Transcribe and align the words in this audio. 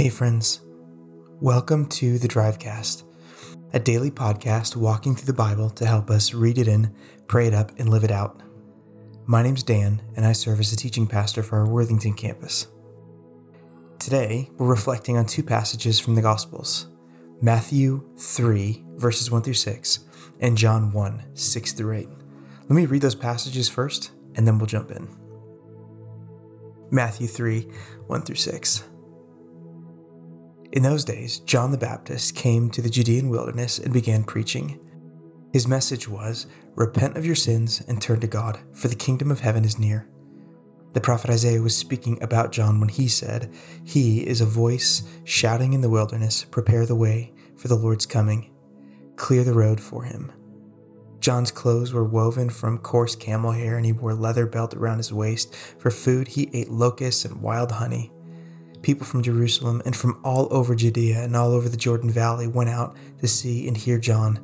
Hey, 0.00 0.08
friends. 0.08 0.62
Welcome 1.42 1.86
to 1.90 2.18
the 2.18 2.26
Drivecast, 2.26 3.02
a 3.74 3.78
daily 3.78 4.10
podcast 4.10 4.74
walking 4.74 5.14
through 5.14 5.26
the 5.26 5.34
Bible 5.34 5.68
to 5.68 5.84
help 5.84 6.08
us 6.08 6.32
read 6.32 6.56
it 6.56 6.66
in, 6.66 6.94
pray 7.26 7.46
it 7.46 7.52
up, 7.52 7.78
and 7.78 7.90
live 7.90 8.02
it 8.02 8.10
out. 8.10 8.42
My 9.26 9.42
name's 9.42 9.62
Dan, 9.62 10.00
and 10.16 10.24
I 10.24 10.32
serve 10.32 10.58
as 10.58 10.72
a 10.72 10.76
teaching 10.76 11.06
pastor 11.06 11.42
for 11.42 11.58
our 11.58 11.68
Worthington 11.68 12.14
campus. 12.14 12.68
Today, 13.98 14.48
we're 14.56 14.68
reflecting 14.68 15.18
on 15.18 15.26
two 15.26 15.42
passages 15.42 16.00
from 16.00 16.14
the 16.14 16.22
Gospels 16.22 16.88
Matthew 17.42 18.08
3, 18.16 18.82
verses 18.94 19.30
1 19.30 19.42
through 19.42 19.52
6, 19.52 19.98
and 20.40 20.56
John 20.56 20.92
1, 20.92 21.24
6 21.34 21.72
through 21.74 21.98
8. 21.98 22.08
Let 22.62 22.70
me 22.70 22.86
read 22.86 23.02
those 23.02 23.14
passages 23.14 23.68
first, 23.68 24.12
and 24.34 24.46
then 24.46 24.56
we'll 24.56 24.66
jump 24.66 24.92
in. 24.92 25.14
Matthew 26.90 27.26
3, 27.26 27.68
1 28.06 28.22
through 28.22 28.36
6. 28.36 28.84
In 30.72 30.84
those 30.84 31.04
days, 31.04 31.40
John 31.40 31.72
the 31.72 31.78
Baptist 31.78 32.36
came 32.36 32.70
to 32.70 32.80
the 32.80 32.90
Judean 32.90 33.28
wilderness 33.28 33.80
and 33.80 33.92
began 33.92 34.22
preaching. 34.22 34.78
His 35.52 35.66
message 35.66 36.08
was 36.08 36.46
Repent 36.76 37.16
of 37.16 37.26
your 37.26 37.34
sins 37.34 37.82
and 37.88 38.00
turn 38.00 38.20
to 38.20 38.28
God, 38.28 38.60
for 38.72 38.86
the 38.86 38.94
kingdom 38.94 39.32
of 39.32 39.40
heaven 39.40 39.64
is 39.64 39.80
near. 39.80 40.08
The 40.92 41.00
prophet 41.00 41.30
Isaiah 41.30 41.60
was 41.60 41.76
speaking 41.76 42.22
about 42.22 42.52
John 42.52 42.78
when 42.78 42.88
he 42.88 43.08
said, 43.08 43.52
He 43.84 44.24
is 44.24 44.40
a 44.40 44.46
voice 44.46 45.02
shouting 45.24 45.72
in 45.72 45.80
the 45.80 45.90
wilderness, 45.90 46.44
Prepare 46.44 46.86
the 46.86 46.94
way 46.94 47.32
for 47.56 47.66
the 47.66 47.76
Lord's 47.76 48.06
coming, 48.06 48.52
clear 49.16 49.42
the 49.42 49.54
road 49.54 49.80
for 49.80 50.04
him. 50.04 50.30
John's 51.18 51.50
clothes 51.50 51.92
were 51.92 52.04
woven 52.04 52.48
from 52.48 52.78
coarse 52.78 53.16
camel 53.16 53.52
hair, 53.52 53.76
and 53.76 53.84
he 53.84 53.92
wore 53.92 54.12
a 54.12 54.14
leather 54.14 54.46
belt 54.46 54.74
around 54.74 54.98
his 54.98 55.12
waist. 55.12 55.54
For 55.78 55.90
food, 55.90 56.28
he 56.28 56.48
ate 56.52 56.70
locusts 56.70 57.24
and 57.24 57.42
wild 57.42 57.72
honey 57.72 58.12
people 58.82 59.06
from 59.06 59.22
Jerusalem 59.22 59.82
and 59.84 59.94
from 59.94 60.20
all 60.24 60.48
over 60.50 60.74
Judea 60.74 61.22
and 61.22 61.36
all 61.36 61.52
over 61.52 61.68
the 61.68 61.76
Jordan 61.76 62.10
Valley 62.10 62.46
went 62.46 62.70
out 62.70 62.96
to 63.20 63.28
see 63.28 63.66
and 63.68 63.76
hear 63.76 63.98
John. 63.98 64.38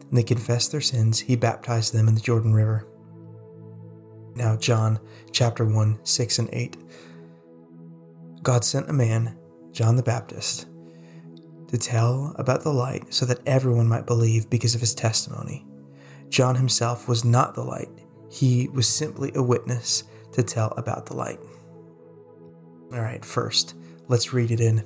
And 0.00 0.18
they 0.18 0.22
confessed 0.22 0.72
their 0.72 0.80
sins. 0.80 1.20
He 1.20 1.36
baptized 1.36 1.92
them 1.92 2.08
in 2.08 2.14
the 2.14 2.20
Jordan 2.20 2.52
River. 2.52 2.86
Now, 4.34 4.56
John 4.56 4.98
chapter 5.32 5.64
1, 5.64 6.00
6 6.04 6.38
and 6.38 6.48
8. 6.52 6.76
God 8.42 8.64
sent 8.64 8.88
a 8.90 8.92
man, 8.92 9.38
John 9.70 9.96
the 9.96 10.02
Baptist, 10.02 10.66
to 11.68 11.78
tell 11.78 12.34
about 12.36 12.62
the 12.62 12.72
light 12.72 13.12
so 13.14 13.24
that 13.26 13.40
everyone 13.46 13.88
might 13.88 14.06
believe 14.06 14.50
because 14.50 14.74
of 14.74 14.80
his 14.80 14.94
testimony. 14.94 15.66
John 16.28 16.56
himself 16.56 17.08
was 17.08 17.24
not 17.24 17.54
the 17.54 17.62
light, 17.62 17.90
he 18.30 18.68
was 18.68 18.88
simply 18.88 19.30
a 19.34 19.42
witness 19.42 20.04
to 20.32 20.42
tell 20.42 20.72
about 20.78 21.06
the 21.06 21.14
light. 21.14 21.38
All 22.92 23.00
right, 23.00 23.24
first, 23.24 23.74
let's 24.08 24.34
read 24.34 24.50
it 24.50 24.60
in. 24.60 24.84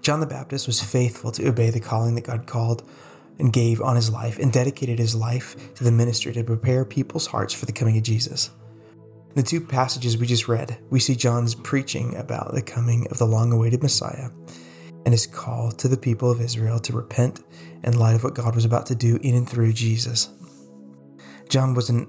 John 0.00 0.20
the 0.20 0.26
Baptist 0.26 0.66
was 0.66 0.80
faithful 0.80 1.32
to 1.32 1.48
obey 1.48 1.70
the 1.70 1.80
calling 1.80 2.14
that 2.14 2.24
God 2.24 2.46
called 2.46 2.88
and 3.38 3.52
gave 3.52 3.80
on 3.80 3.96
his 3.96 4.10
life 4.10 4.38
and 4.38 4.52
dedicated 4.52 4.98
his 4.98 5.14
life 5.14 5.74
to 5.74 5.82
the 5.82 5.90
ministry 5.90 6.32
to 6.34 6.44
prepare 6.44 6.84
people's 6.84 7.26
hearts 7.26 7.52
for 7.52 7.66
the 7.66 7.72
coming 7.72 7.96
of 7.96 8.04
Jesus. 8.04 8.50
In 9.30 9.36
the 9.36 9.42
two 9.42 9.60
passages 9.60 10.16
we 10.16 10.26
just 10.26 10.46
read, 10.46 10.78
we 10.90 11.00
see 11.00 11.16
John's 11.16 11.54
preaching 11.54 12.14
about 12.16 12.54
the 12.54 12.62
coming 12.62 13.08
of 13.10 13.18
the 13.18 13.26
long 13.26 13.50
awaited 13.50 13.82
Messiah 13.82 14.30
and 15.04 15.12
his 15.12 15.26
call 15.26 15.72
to 15.72 15.88
the 15.88 15.96
people 15.96 16.30
of 16.30 16.40
Israel 16.40 16.78
to 16.80 16.92
repent 16.92 17.42
in 17.82 17.98
light 17.98 18.14
of 18.14 18.22
what 18.22 18.34
God 18.34 18.54
was 18.54 18.64
about 18.64 18.86
to 18.86 18.94
do 18.94 19.18
in 19.22 19.34
and 19.34 19.48
through 19.48 19.72
Jesus. 19.72 20.28
John 21.48 21.74
was 21.74 21.90
an 21.90 22.08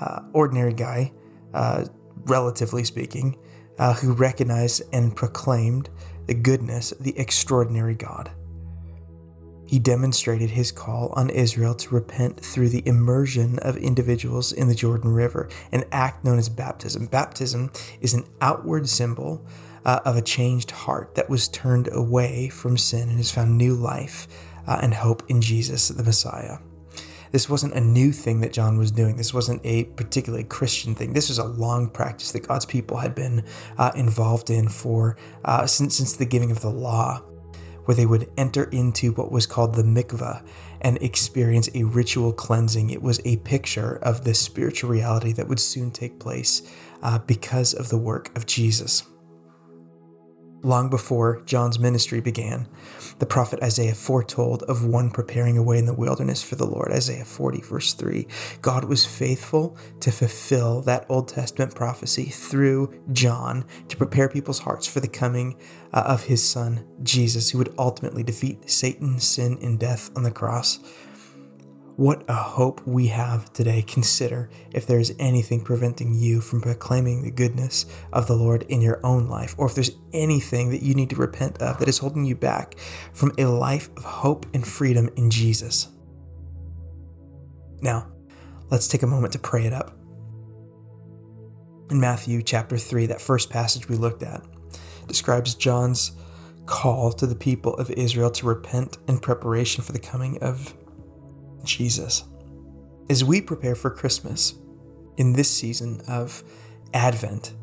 uh, 0.00 0.22
ordinary 0.32 0.72
guy, 0.72 1.12
uh, 1.54 1.84
relatively 2.24 2.82
speaking, 2.82 3.36
uh, 3.78 3.94
who 3.94 4.12
recognized 4.12 4.82
and 4.92 5.16
proclaimed 5.16 5.88
the 6.26 6.34
goodness 6.34 6.92
of 6.92 7.04
the 7.04 7.18
extraordinary 7.18 7.94
God. 7.94 8.30
He 9.66 9.80
demonstrated 9.80 10.50
his 10.50 10.70
call 10.70 11.12
on 11.16 11.28
Israel 11.28 11.74
to 11.74 11.94
repent 11.94 12.40
through 12.40 12.68
the 12.68 12.86
immersion 12.86 13.58
of 13.58 13.76
individuals 13.76 14.52
in 14.52 14.68
the 14.68 14.76
Jordan 14.76 15.12
River, 15.12 15.48
an 15.72 15.84
act 15.90 16.24
known 16.24 16.38
as 16.38 16.48
baptism. 16.48 17.06
Baptism 17.06 17.72
is 18.00 18.14
an 18.14 18.24
outward 18.40 18.88
symbol 18.88 19.44
uh, 19.84 20.00
of 20.04 20.16
a 20.16 20.22
changed 20.22 20.70
heart 20.70 21.16
that 21.16 21.28
was 21.28 21.48
turned 21.48 21.88
away 21.92 22.48
from 22.48 22.76
sin 22.76 23.08
and 23.08 23.18
has 23.18 23.32
found 23.32 23.58
new 23.58 23.74
life 23.74 24.28
uh, 24.68 24.78
and 24.82 24.94
hope 24.94 25.24
in 25.28 25.40
Jesus, 25.40 25.88
the 25.88 26.02
Messiah. 26.02 26.58
This 27.36 27.50
wasn't 27.50 27.74
a 27.74 27.82
new 27.82 28.12
thing 28.12 28.40
that 28.40 28.54
John 28.54 28.78
was 28.78 28.90
doing. 28.90 29.18
This 29.18 29.34
wasn't 29.34 29.60
a 29.62 29.84
particularly 29.84 30.44
Christian 30.44 30.94
thing. 30.94 31.12
This 31.12 31.28
was 31.28 31.36
a 31.36 31.44
long 31.44 31.90
practice 31.90 32.32
that 32.32 32.48
God's 32.48 32.64
people 32.64 32.96
had 32.96 33.14
been 33.14 33.44
uh, 33.76 33.92
involved 33.94 34.48
in 34.48 34.70
for 34.70 35.18
uh, 35.44 35.66
since 35.66 35.96
since 35.96 36.14
the 36.14 36.24
giving 36.24 36.50
of 36.50 36.62
the 36.62 36.70
law, 36.70 37.18
where 37.84 37.94
they 37.94 38.06
would 38.06 38.30
enter 38.38 38.64
into 38.70 39.12
what 39.12 39.30
was 39.30 39.44
called 39.44 39.74
the 39.74 39.82
mikvah 39.82 40.42
and 40.80 40.96
experience 41.02 41.68
a 41.74 41.82
ritual 41.82 42.32
cleansing. 42.32 42.88
It 42.88 43.02
was 43.02 43.20
a 43.26 43.36
picture 43.36 43.96
of 43.96 44.24
the 44.24 44.32
spiritual 44.32 44.88
reality 44.88 45.32
that 45.34 45.46
would 45.46 45.60
soon 45.60 45.90
take 45.90 46.18
place 46.18 46.62
uh, 47.02 47.18
because 47.18 47.74
of 47.74 47.90
the 47.90 47.98
work 47.98 48.34
of 48.34 48.46
Jesus 48.46 49.02
long 50.66 50.90
before 50.90 51.40
John's 51.42 51.78
ministry 51.78 52.20
began. 52.20 52.66
The 53.20 53.26
prophet 53.26 53.62
Isaiah 53.62 53.94
foretold 53.94 54.64
of 54.64 54.84
one 54.84 55.10
preparing 55.10 55.56
a 55.56 55.62
way 55.62 55.78
in 55.78 55.86
the 55.86 55.94
wilderness 55.94 56.42
for 56.42 56.56
the 56.56 56.66
Lord. 56.66 56.90
Isaiah 56.90 57.24
40, 57.24 57.60
verse 57.62 57.94
3. 57.94 58.26
God 58.62 58.84
was 58.84 59.06
faithful 59.06 59.78
to 60.00 60.10
fulfill 60.10 60.82
that 60.82 61.06
Old 61.08 61.28
Testament 61.28 61.74
prophecy 61.74 62.24
through 62.24 62.92
John 63.12 63.64
to 63.88 63.96
prepare 63.96 64.28
people's 64.28 64.58
hearts 64.58 64.88
for 64.88 64.98
the 64.98 65.08
coming 65.08 65.56
uh, 65.92 66.02
of 66.06 66.24
his 66.24 66.42
son, 66.46 66.84
Jesus, 67.02 67.50
who 67.50 67.58
would 67.58 67.72
ultimately 67.78 68.24
defeat 68.24 68.68
Satan, 68.68 69.20
sin, 69.20 69.58
and 69.62 69.78
death 69.78 70.10
on 70.16 70.24
the 70.24 70.32
cross. 70.32 70.80
What 71.96 72.24
a 72.28 72.34
hope 72.34 72.86
we 72.86 73.06
have 73.06 73.50
today. 73.54 73.80
Consider 73.80 74.50
if 74.70 74.86
there 74.86 74.98
is 74.98 75.14
anything 75.18 75.64
preventing 75.64 76.12
you 76.12 76.42
from 76.42 76.60
proclaiming 76.60 77.22
the 77.22 77.30
goodness 77.30 77.86
of 78.12 78.26
the 78.26 78.36
Lord 78.36 78.64
in 78.64 78.82
your 78.82 79.00
own 79.02 79.28
life, 79.28 79.54
or 79.56 79.66
if 79.66 79.74
there's 79.74 79.92
anything 80.12 80.68
that 80.72 80.82
you 80.82 80.94
need 80.94 81.08
to 81.08 81.16
repent 81.16 81.56
of 81.62 81.78
that 81.78 81.88
is 81.88 81.96
holding 81.96 82.26
you 82.26 82.34
back 82.34 82.78
from 83.14 83.32
a 83.38 83.46
life 83.46 83.88
of 83.96 84.04
hope 84.04 84.44
and 84.52 84.66
freedom 84.66 85.08
in 85.16 85.30
Jesus. 85.30 85.88
Now, 87.80 88.12
let's 88.70 88.88
take 88.88 89.02
a 89.02 89.06
moment 89.06 89.32
to 89.32 89.38
pray 89.38 89.64
it 89.64 89.72
up. 89.72 89.96
In 91.90 91.98
Matthew 91.98 92.42
chapter 92.42 92.76
3, 92.76 93.06
that 93.06 93.22
first 93.22 93.48
passage 93.48 93.88
we 93.88 93.96
looked 93.96 94.22
at 94.22 94.44
describes 95.06 95.54
John's 95.54 96.12
call 96.66 97.12
to 97.12 97.26
the 97.26 97.34
people 97.34 97.72
of 97.76 97.90
Israel 97.92 98.30
to 98.32 98.44
repent 98.44 98.98
in 99.08 99.18
preparation 99.18 99.82
for 99.82 99.92
the 99.92 99.98
coming 99.98 100.36
of 100.42 100.74
Jesus. 101.66 102.24
As 103.08 103.24
we 103.24 103.40
prepare 103.40 103.74
for 103.74 103.90
Christmas 103.90 104.54
in 105.16 105.34
this 105.34 105.50
season 105.50 106.00
of 106.08 106.42
Advent, 106.92 107.54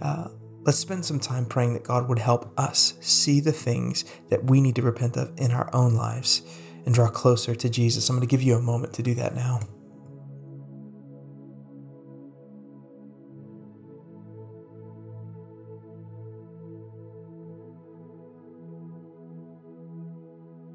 uh, 0.00 0.28
let's 0.62 0.78
spend 0.78 1.04
some 1.04 1.20
time 1.20 1.46
praying 1.46 1.74
that 1.74 1.84
God 1.84 2.08
would 2.08 2.18
help 2.18 2.52
us 2.58 2.94
see 3.00 3.40
the 3.40 3.52
things 3.52 4.04
that 4.28 4.44
we 4.44 4.60
need 4.60 4.76
to 4.76 4.82
repent 4.82 5.16
of 5.16 5.32
in 5.36 5.50
our 5.50 5.74
own 5.74 5.94
lives 5.94 6.42
and 6.84 6.94
draw 6.94 7.08
closer 7.08 7.54
to 7.54 7.68
Jesus. 7.68 8.08
I'm 8.08 8.16
going 8.16 8.26
to 8.26 8.30
give 8.30 8.42
you 8.42 8.56
a 8.56 8.60
moment 8.60 8.92
to 8.94 9.02
do 9.02 9.14
that 9.14 9.34
now. 9.34 9.60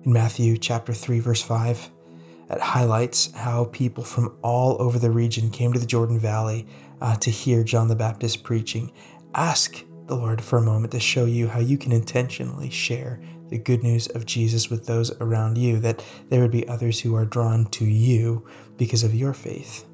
In 0.06 0.14
Matthew 0.14 0.58
chapter 0.58 0.94
3 0.94 1.20
verse 1.20 1.42
5, 1.42 1.92
it 2.50 2.62
highlights 2.62 3.32
how 3.34 3.66
people 3.66 4.04
from 4.04 4.38
all 4.42 4.82
over 4.82 4.98
the 4.98 5.12
region 5.12 5.52
came 5.52 5.74
to 5.74 5.80
the 5.80 5.86
Jordan 5.86 6.20
Valley 6.20 6.68
uh, 7.02 7.16
to 7.18 7.30
hear 7.30 7.64
John 7.64 7.88
the 7.88 7.96
Baptist 7.96 8.44
preaching. 8.44 8.92
Ask 9.36 9.86
the 10.08 10.16
Lord 10.16 10.42
for 10.42 10.58
a 10.58 10.62
moment 10.62 10.92
to 10.94 11.00
show 11.00 11.26
you 11.26 11.48
how 11.48 11.60
you 11.60 11.78
can 11.78 11.92
intentionally 11.92 12.70
share 12.70 13.22
the 13.50 13.58
good 13.58 13.84
news 13.84 14.08
of 14.08 14.26
Jesus 14.26 14.70
with 14.70 14.86
those 14.86 15.12
around 15.20 15.58
you, 15.58 15.80
that 15.80 16.04
there 16.30 16.42
would 16.42 16.52
be 16.52 16.68
others 16.68 17.02
who 17.02 17.16
are 17.16 17.26
drawn 17.26 17.66
to 17.66 17.86
you 17.86 18.46
because 18.78 19.04
of 19.04 19.14
your 19.14 19.34
faith. 19.34 19.86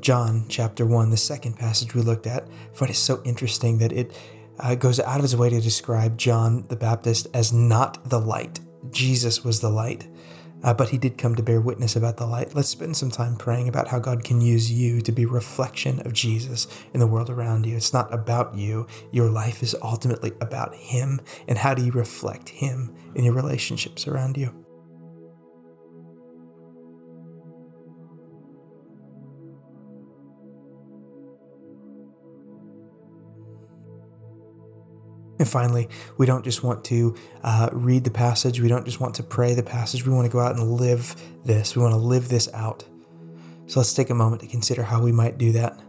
John 0.00 0.46
chapter 0.48 0.86
1, 0.86 1.10
the 1.10 1.16
second 1.16 1.58
passage 1.58 1.94
we 1.94 2.02
looked 2.02 2.26
at, 2.26 2.44
I 2.44 2.76
find 2.76 2.90
it 2.90 2.94
so 2.94 3.22
interesting 3.24 3.78
that 3.78 3.92
it 3.92 4.16
uh, 4.58 4.74
goes 4.74 5.00
out 5.00 5.18
of 5.18 5.24
its 5.24 5.34
way 5.34 5.50
to 5.50 5.60
describe 5.60 6.18
John 6.18 6.64
the 6.68 6.76
Baptist 6.76 7.28
as 7.34 7.52
not 7.52 8.08
the 8.08 8.20
light. 8.20 8.60
Jesus 8.90 9.44
was 9.44 9.60
the 9.60 9.70
light. 9.70 10.08
uh, 10.62 10.74
but 10.74 10.90
he 10.90 10.98
did 10.98 11.18
come 11.18 11.34
to 11.34 11.42
bear 11.42 11.60
witness 11.60 11.96
about 11.96 12.16
the 12.16 12.26
light. 12.26 12.54
Let's 12.54 12.68
spend 12.68 12.96
some 12.96 13.10
time 13.10 13.36
praying 13.36 13.68
about 13.68 13.88
how 13.88 13.98
God 13.98 14.24
can 14.24 14.40
use 14.40 14.70
you 14.70 15.00
to 15.02 15.12
be 15.12 15.26
reflection 15.26 16.00
of 16.06 16.12
Jesus 16.12 16.66
in 16.92 17.00
the 17.00 17.06
world 17.06 17.30
around 17.30 17.66
you. 17.66 17.76
It's 17.76 17.92
not 17.92 18.12
about 18.12 18.54
you. 18.54 18.86
Your 19.10 19.30
life 19.30 19.62
is 19.62 19.76
ultimately 19.82 20.32
about 20.40 20.74
him 20.74 21.20
and 21.48 21.58
how 21.58 21.74
do 21.74 21.84
you 21.84 21.92
reflect 21.92 22.50
him 22.50 22.94
in 23.14 23.24
your 23.24 23.34
relationships 23.34 24.06
around 24.06 24.36
you. 24.36 24.54
And 35.40 35.48
finally, 35.48 35.88
we 36.18 36.26
don't 36.26 36.44
just 36.44 36.62
want 36.62 36.84
to 36.84 37.16
uh, 37.42 37.70
read 37.72 38.04
the 38.04 38.10
passage, 38.10 38.60
we 38.60 38.68
don't 38.68 38.84
just 38.84 39.00
want 39.00 39.14
to 39.14 39.22
pray 39.22 39.54
the 39.54 39.62
passage, 39.62 40.06
we 40.06 40.12
want 40.12 40.26
to 40.26 40.30
go 40.30 40.38
out 40.38 40.54
and 40.54 40.72
live 40.72 41.16
this. 41.46 41.74
We 41.74 41.80
want 41.80 41.94
to 41.94 41.98
live 41.98 42.28
this 42.28 42.52
out. 42.52 42.84
So 43.66 43.80
let's 43.80 43.94
take 43.94 44.10
a 44.10 44.14
moment 44.14 44.42
to 44.42 44.48
consider 44.48 44.82
how 44.82 45.02
we 45.02 45.12
might 45.12 45.38
do 45.38 45.52
that. 45.52 45.80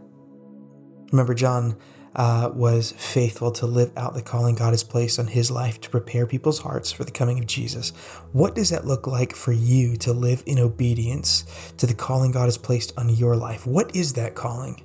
Remember, 1.10 1.34
John 1.34 1.76
uh, 2.16 2.50
was 2.54 2.92
faithful 2.92 3.50
to 3.52 3.66
live 3.66 3.92
out 3.94 4.14
the 4.14 4.22
calling 4.22 4.54
God 4.54 4.70
has 4.70 4.84
placed 4.84 5.18
on 5.18 5.26
his 5.26 5.50
life 5.50 5.78
to 5.82 5.90
prepare 5.90 6.26
people's 6.26 6.60
hearts 6.60 6.90
for 6.90 7.04
the 7.04 7.10
coming 7.10 7.38
of 7.38 7.46
Jesus. 7.46 7.90
What 8.32 8.54
does 8.54 8.70
that 8.70 8.86
look 8.86 9.06
like 9.06 9.36
for 9.36 9.52
you 9.52 9.98
to 9.98 10.14
live 10.14 10.42
in 10.46 10.58
obedience 10.58 11.72
to 11.76 11.86
the 11.86 11.92
calling 11.94 12.32
God 12.32 12.46
has 12.46 12.56
placed 12.56 12.96
on 12.96 13.10
your 13.10 13.36
life? 13.36 13.66
What 13.66 13.94
is 13.94 14.14
that 14.14 14.34
calling? 14.34 14.82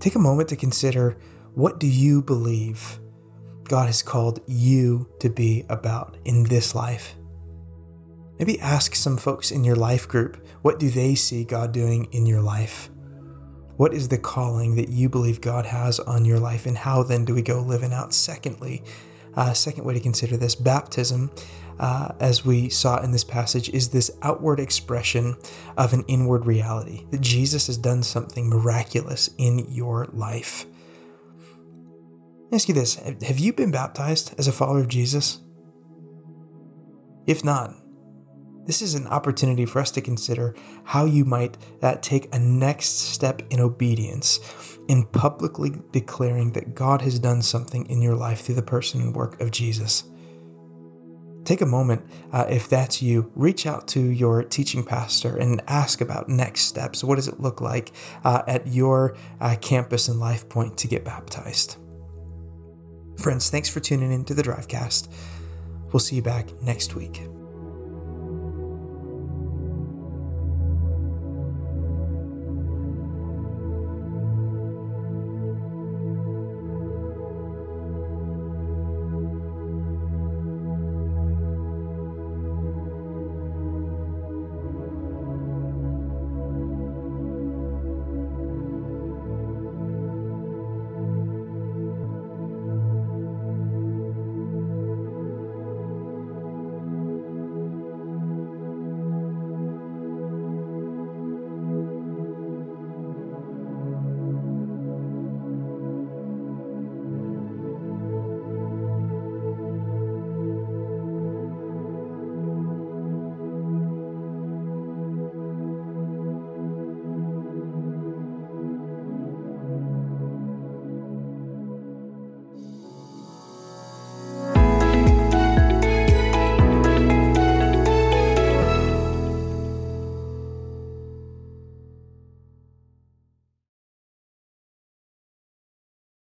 Take 0.00 0.14
a 0.14 0.20
moment 0.20 0.48
to 0.50 0.56
consider 0.56 1.18
what 1.54 1.80
do 1.80 1.86
you 1.88 2.22
believe 2.22 3.00
God 3.64 3.86
has 3.86 4.02
called 4.02 4.40
you 4.46 5.08
to 5.18 5.28
be 5.28 5.64
about 5.68 6.16
in 6.24 6.44
this 6.44 6.74
life? 6.74 7.16
Maybe 8.38 8.60
ask 8.60 8.94
some 8.94 9.16
folks 9.16 9.50
in 9.50 9.64
your 9.64 9.74
life 9.74 10.06
group, 10.06 10.46
what 10.62 10.78
do 10.78 10.88
they 10.88 11.16
see 11.16 11.44
God 11.44 11.72
doing 11.72 12.04
in 12.12 12.26
your 12.26 12.40
life? 12.40 12.90
What 13.76 13.92
is 13.92 14.08
the 14.08 14.18
calling 14.18 14.76
that 14.76 14.88
you 14.88 15.08
believe 15.08 15.40
God 15.40 15.66
has 15.66 15.98
on 16.00 16.24
your 16.24 16.38
life, 16.38 16.66
and 16.66 16.78
how 16.78 17.02
then 17.02 17.24
do 17.24 17.34
we 17.34 17.42
go 17.42 17.60
living 17.60 17.92
out? 17.92 18.12
Secondly, 18.12 18.82
uh, 19.38 19.52
second 19.52 19.84
way 19.84 19.94
to 19.94 20.00
consider 20.00 20.36
this 20.36 20.56
baptism, 20.56 21.30
uh, 21.78 22.08
as 22.18 22.44
we 22.44 22.68
saw 22.68 23.00
in 23.00 23.12
this 23.12 23.22
passage, 23.22 23.68
is 23.68 23.90
this 23.90 24.10
outward 24.20 24.58
expression 24.58 25.36
of 25.76 25.92
an 25.92 26.04
inward 26.08 26.44
reality 26.44 27.06
that 27.12 27.20
Jesus 27.20 27.68
has 27.68 27.78
done 27.78 28.02
something 28.02 28.48
miraculous 28.48 29.30
in 29.38 29.60
your 29.70 30.08
life. 30.12 30.66
ask 32.52 32.68
you 32.68 32.74
this 32.74 32.96
Have 32.96 33.38
you 33.38 33.52
been 33.52 33.70
baptized 33.70 34.34
as 34.38 34.48
a 34.48 34.52
follower 34.52 34.80
of 34.80 34.88
Jesus? 34.88 35.38
If 37.28 37.44
not, 37.44 37.76
this 38.68 38.82
is 38.82 38.94
an 38.94 39.06
opportunity 39.06 39.64
for 39.64 39.80
us 39.80 39.90
to 39.90 40.02
consider 40.02 40.54
how 40.84 41.06
you 41.06 41.24
might 41.24 41.56
uh, 41.80 41.96
take 42.02 42.32
a 42.34 42.38
next 42.38 42.98
step 42.98 43.40
in 43.48 43.60
obedience 43.60 44.76
in 44.88 45.06
publicly 45.06 45.72
declaring 45.90 46.52
that 46.52 46.74
God 46.74 47.00
has 47.00 47.18
done 47.18 47.40
something 47.40 47.86
in 47.86 48.02
your 48.02 48.14
life 48.14 48.42
through 48.42 48.56
the 48.56 48.62
person 48.62 49.00
and 49.00 49.16
work 49.16 49.40
of 49.40 49.50
Jesus. 49.52 50.04
Take 51.44 51.62
a 51.62 51.66
moment, 51.66 52.04
uh, 52.30 52.44
if 52.50 52.68
that's 52.68 53.00
you, 53.00 53.32
reach 53.34 53.64
out 53.66 53.88
to 53.88 54.00
your 54.00 54.42
teaching 54.42 54.84
pastor 54.84 55.34
and 55.34 55.62
ask 55.66 56.02
about 56.02 56.28
next 56.28 56.62
steps. 56.62 57.02
What 57.02 57.16
does 57.16 57.26
it 57.26 57.40
look 57.40 57.62
like 57.62 57.92
uh, 58.22 58.42
at 58.46 58.66
your 58.66 59.16
uh, 59.40 59.56
campus 59.62 60.08
and 60.08 60.20
Life 60.20 60.46
Point 60.50 60.76
to 60.76 60.88
get 60.88 61.06
baptized? 61.06 61.78
Friends, 63.16 63.48
thanks 63.48 63.70
for 63.70 63.80
tuning 63.80 64.12
in 64.12 64.26
to 64.26 64.34
the 64.34 64.42
Drivecast. 64.42 65.08
We'll 65.90 66.00
see 66.00 66.16
you 66.16 66.22
back 66.22 66.52
next 66.60 66.94
week. 66.94 67.22